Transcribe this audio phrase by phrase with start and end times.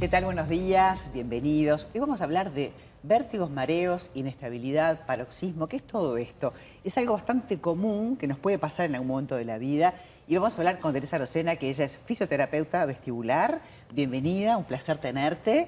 [0.00, 0.24] ¿Qué tal?
[0.26, 1.88] Buenos días, bienvenidos.
[1.92, 2.72] Hoy vamos a hablar de
[3.02, 5.66] vértigos, mareos, inestabilidad, paroxismo.
[5.66, 6.52] ¿Qué es todo esto?
[6.84, 9.94] Es algo bastante común que nos puede pasar en algún momento de la vida.
[10.28, 13.60] Y vamos a hablar con Teresa Rosena, que ella es fisioterapeuta vestibular.
[13.92, 15.66] Bienvenida, un placer tenerte.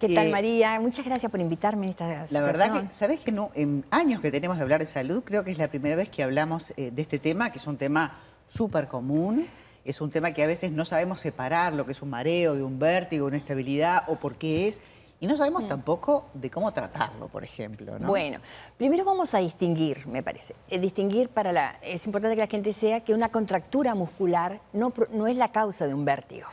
[0.00, 0.80] ¿Qué tal, Eh, María?
[0.80, 2.44] Muchas gracias por invitarme en esta La situación.
[2.44, 3.50] verdad que, ¿sabés que no?
[3.54, 6.22] En años que tenemos de hablar de salud, creo que es la primera vez que
[6.22, 8.18] hablamos eh, de este tema, que es un tema
[8.48, 9.46] súper común.
[9.86, 12.64] Es un tema que a veces no sabemos separar lo que es un mareo, de
[12.64, 14.80] un vértigo, una estabilidad o por qué es.
[15.20, 17.96] Y no sabemos tampoco de cómo tratarlo, por ejemplo.
[17.98, 18.08] ¿no?
[18.08, 18.40] Bueno,
[18.76, 20.56] primero vamos a distinguir, me parece.
[20.68, 21.78] El distinguir para la.
[21.82, 25.86] Es importante que la gente sea que una contractura muscular no, no es la causa
[25.86, 26.48] de un vértigo.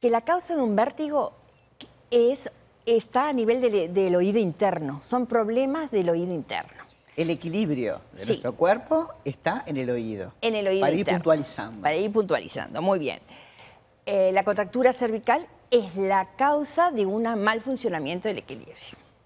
[0.00, 1.32] Que la causa de un vértigo
[2.10, 2.50] es,
[2.84, 5.00] está a nivel del, del oído interno.
[5.04, 6.83] Son problemas del oído interno.
[7.16, 8.28] El equilibrio de Sí.
[8.28, 10.32] nuestro cuerpo está en el oído.
[10.40, 11.80] En el oído Para ir puntualizando.
[11.80, 13.20] Para ir puntualizando, muy bien.
[14.06, 18.74] Eh, la contractura cervical es la causa de un mal funcionamiento del equilibrio.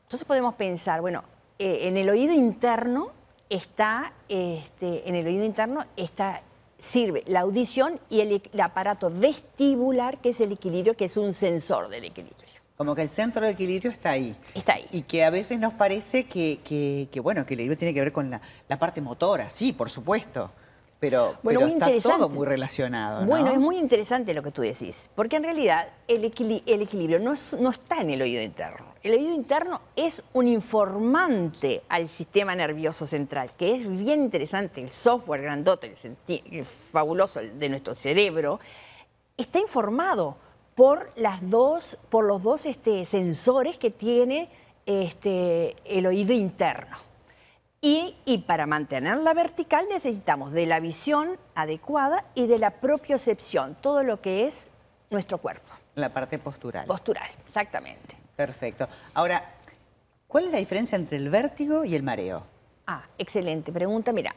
[0.05, 1.25] Entonces podemos pensar, bueno,
[1.59, 3.11] eh, en el oído interno
[3.49, 6.43] está, este, en el oído interno está,
[6.79, 11.33] sirve la audición y el, el aparato vestibular, que es el equilibrio, que es un
[11.33, 12.47] sensor del equilibrio.
[12.79, 14.37] Como que el centro de equilibrio está ahí.
[14.55, 14.87] Está ahí.
[14.93, 18.01] Y que a veces nos parece que, que- que, bueno, que el equilibrio tiene que
[18.03, 20.53] ver con la, la parte motora, sí, por supuesto.
[21.01, 23.23] Pero, Bueno, pero está todo muy relacionado.
[23.23, 23.27] ¿no?
[23.27, 27.19] Bueno, es muy interesante lo que tú decís, porque en realidad el, equili- el equilibrio
[27.19, 28.87] no, es- no está en el oído interno.
[29.03, 34.91] El oído interno es un informante al sistema nervioso central, que es bien interesante, el
[34.91, 38.61] software grandote, el, el fabuloso de nuestro cerebro,
[39.37, 40.37] está informado
[40.79, 44.49] por, las dos, por los dos este, sensores que tiene
[44.87, 46.97] este, el oído interno.
[47.81, 54.05] Y, y para mantenerla vertical necesitamos de la visión adecuada y de la propiocepción, todo
[54.05, 54.71] lo que es
[55.11, 55.67] nuestro cuerpo.
[55.97, 56.87] La parte postural.
[56.87, 58.17] Postural, exactamente.
[58.37, 58.89] Perfecto.
[59.15, 59.43] Ahora,
[60.29, 62.45] ¿cuál es la diferencia entre el vértigo y el mareo?
[62.87, 64.13] Ah, excelente pregunta.
[64.13, 64.33] Mira,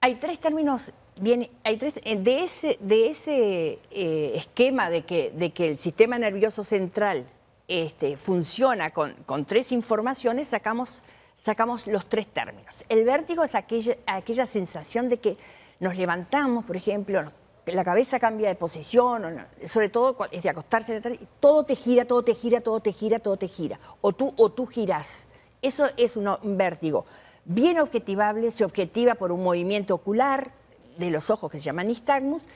[0.00, 5.30] hay tres términos bien, hay tres eh, de ese de ese eh, esquema de que
[5.30, 7.26] de que el sistema nervioso central
[7.66, 11.02] este, funciona con, con tres informaciones sacamos
[11.36, 12.84] sacamos los tres términos.
[12.88, 15.36] El vértigo es aquella aquella sensación de que
[15.80, 17.30] nos levantamos, por ejemplo,
[17.66, 21.00] la cabeza cambia de posición, sobre todo es de acostarse,
[21.38, 24.50] todo te gira, todo te gira, todo te gira, todo te gira, o tú o
[24.50, 25.26] tú girás.
[25.60, 27.04] Eso es un vértigo
[27.48, 30.52] bien objetivable, se objetiva por un movimiento ocular
[30.98, 32.46] de los ojos que se llama nistagmus,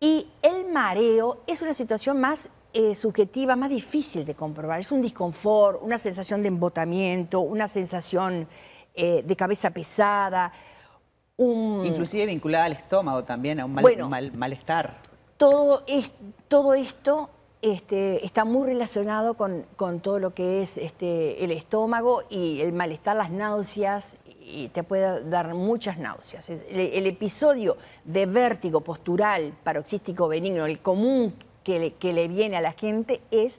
[0.00, 4.80] y el mareo es una situación más eh, subjetiva, más difícil de comprobar.
[4.80, 8.48] Es un disconfort, una sensación de embotamiento, una sensación
[8.94, 10.52] eh, de cabeza pesada,
[11.36, 14.08] un, Inclusive vinculada al estómago también, a un mal- Bueno.
[14.08, 14.98] mal- malestar.
[15.36, 16.12] todo, es,
[16.48, 17.28] todo esto
[17.62, 22.72] este, está muy relacionado con, con todo lo que es este, el estómago y el
[22.72, 26.48] malestar, las náuseas, y te puede dar muchas náuseas.
[26.50, 32.56] El, el episodio de vértigo postural paroxístico benigno, el común que le, que le viene
[32.56, 33.58] a la gente es,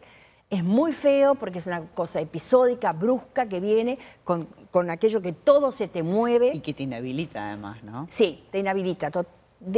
[0.49, 5.33] es muy feo porque es una cosa episódica, brusca, que viene con, con aquello que
[5.33, 6.51] todo se te mueve.
[6.53, 8.05] Y que te inhabilita además, ¿no?
[8.09, 9.25] Sí, te inhabilita, te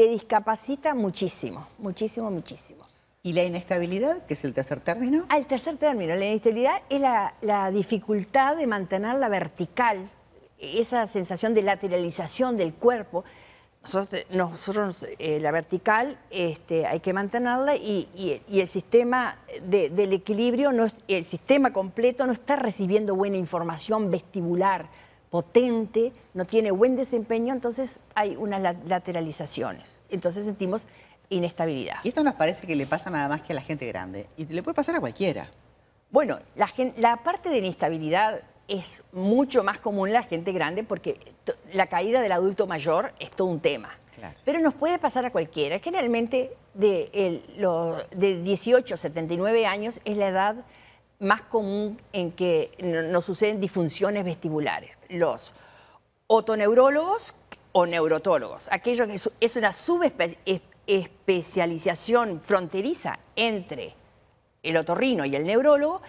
[0.08, 2.86] discapacita muchísimo, muchísimo, muchísimo.
[3.24, 5.26] ¿Y la inestabilidad, que es el tercer término?
[5.30, 10.10] Al tercer término, la inestabilidad es la, la dificultad de mantenerla vertical,
[10.60, 13.24] esa sensación de lateralización del cuerpo.
[13.84, 19.90] Nosotros, nosotros, eh, la vertical este, hay que mantenerla y, y- y el sistema de-
[19.90, 24.90] del equilibrio, no es- el sistema completo no está recibiendo buena información vestibular
[25.30, 30.00] potente, no tiene buen desempeño, entonces hay unas la- lateralizaciones.
[30.10, 30.88] Entonces sentimos
[31.30, 31.98] inestabilidad.
[32.04, 34.28] Y esto nos parece que le pasa nada más que a la gente grande.
[34.38, 35.50] Y le puede pasar a cualquiera.
[36.10, 41.20] Bueno, la, la parte de inestabilidad es mucho más común en la gente grande porque
[41.74, 43.90] la caída del adulto mayor es todo un tema.
[44.16, 44.36] Claro.
[44.44, 45.80] Pero nos puede pasar a cualquiera.
[45.80, 47.44] Generalmente de, el-
[48.16, 50.56] de 18 a 79 años es la edad
[51.20, 54.98] más común en que no- nos suceden disfunciones vestibulares.
[55.10, 55.54] Los
[56.28, 57.34] otoneurólogos
[57.72, 63.94] o neurotólogos, aquello que es, es una subespecialización fronteriza entre
[64.64, 66.02] el otorrino y el neurólogo,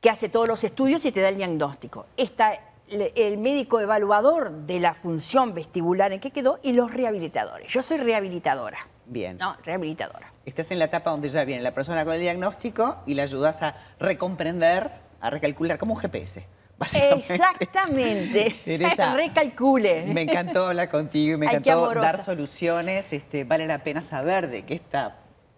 [0.00, 2.06] que hace todos los estudios y te da el diagnóstico.
[2.16, 2.58] Está
[2.88, 7.72] el, médico evaluador de la función vestibular en que quedó y los rehabilitadores.
[7.72, 8.78] Yo soy rehabilitadora.
[9.06, 9.38] Bien.
[9.38, 10.32] No, rehabilitadora.
[10.44, 13.62] Estás en la etapa donde ya viene la persona con el diagnóstico y la ayudas
[13.62, 16.44] a recomprender, a recalcular, como un GPS.
[16.80, 18.56] Exactamente.
[18.64, 20.06] Teresa, Recalcule.
[20.06, 23.12] Me encantó hablar contigo y me encantó dar soluciones.
[23.12, 24.98] Este, vale la pena saber de que este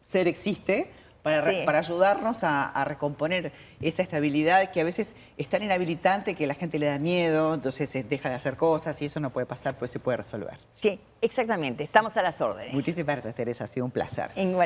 [0.03, 0.91] ser existe
[1.23, 1.63] para, Sí.
[1.65, 6.55] para ayudarnos a, a recomponer esa estabilidad que a veces es tan inhabilitante que la
[6.55, 9.91] gente le da miedo, entonces deja de hacer cosas y eso no puede pasar, pues
[9.91, 10.59] se puede resolver.
[10.77, 11.85] Sí, exactamente.
[11.85, 12.75] Estamos a las órdenes.
[12.75, 14.31] Muchísimas gracias, Teresa, ha sido un placer.
[14.37, 14.53] Igual.